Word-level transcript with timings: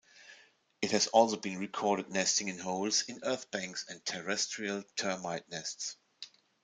It 0.81 0.89
has 0.93 1.05
also 1.05 1.37
been 1.37 1.59
recorded 1.59 2.09
nesting 2.09 2.47
in 2.47 2.57
holes 2.57 3.03
in 3.03 3.19
earth-banks 3.23 3.85
and 3.87 4.03
terrestrial 4.03 4.81
termite-nests. 4.95 5.95